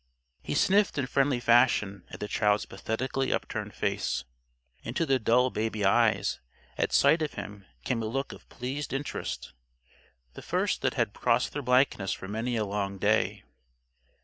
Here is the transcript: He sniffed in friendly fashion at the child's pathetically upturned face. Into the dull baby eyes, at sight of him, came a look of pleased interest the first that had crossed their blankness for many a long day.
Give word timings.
He 0.41 0.55
sniffed 0.55 0.97
in 0.97 1.05
friendly 1.05 1.39
fashion 1.39 2.05
at 2.09 2.19
the 2.19 2.27
child's 2.27 2.65
pathetically 2.65 3.31
upturned 3.31 3.75
face. 3.75 4.23
Into 4.81 5.05
the 5.05 5.19
dull 5.19 5.51
baby 5.51 5.85
eyes, 5.85 6.39
at 6.75 6.91
sight 6.91 7.21
of 7.21 7.35
him, 7.35 7.67
came 7.83 8.01
a 8.01 8.07
look 8.07 8.31
of 8.31 8.49
pleased 8.49 8.93
interest 8.93 9.53
the 10.33 10.41
first 10.41 10.81
that 10.81 10.95
had 10.95 11.13
crossed 11.13 11.53
their 11.53 11.61
blankness 11.61 12.13
for 12.13 12.27
many 12.27 12.55
a 12.55 12.65
long 12.65 12.97
day. 12.97 13.43